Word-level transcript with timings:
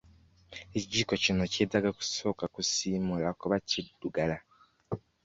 Ekijiiko 0.77 1.13
kino 1.23 1.43
kyetaaga 1.53 1.91
kusooka 1.97 2.43
kusiimuula 2.53 3.29
kuba 3.39 3.57
kiddugala. 3.69 4.37